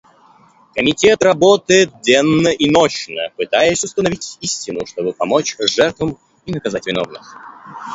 Комитет 0.73 1.21
работает 1.21 2.01
денно 2.01 2.47
и 2.47 2.71
нощно, 2.71 3.29
пытаясь 3.37 3.83
установить 3.83 4.39
истину, 4.41 4.87
чтобы 4.87 5.13
помочь 5.13 5.55
жертвам 5.59 6.17
и 6.47 6.51
наказать 6.53 6.87
виновных. 6.87 7.37